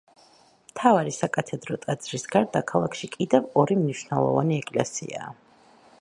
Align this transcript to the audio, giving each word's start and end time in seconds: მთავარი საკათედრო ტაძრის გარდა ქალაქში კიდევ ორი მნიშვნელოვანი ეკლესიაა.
მთავარი 0.69 1.13
საკათედრო 1.17 1.77
ტაძრის 1.83 2.25
გარდა 2.37 2.63
ქალაქში 2.73 3.11
კიდევ 3.19 3.47
ორი 3.65 3.81
მნიშვნელოვანი 3.85 4.59
ეკლესიაა. 4.65 5.33